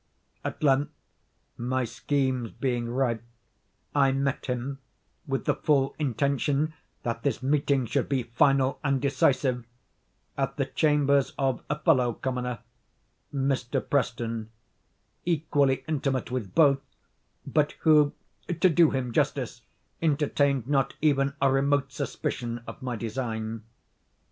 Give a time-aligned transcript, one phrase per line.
[0.43, 0.89] At length,
[1.57, 3.21] my schemes being ripe,
[3.93, 4.79] I met him
[5.27, 9.63] (with the full intention that this meeting should be final and decisive)
[10.39, 12.61] at the chambers of a fellow commoner,
[13.31, 13.79] (Mr.
[13.87, 14.49] Preston,)
[15.23, 16.79] equally intimate with both,
[17.45, 18.13] but who,
[18.47, 19.61] to do him justice,
[20.01, 23.65] entertained not even a remote suspicion of my design.